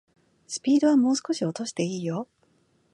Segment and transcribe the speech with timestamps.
[0.47, 2.27] スピードはもう少し落としていいよ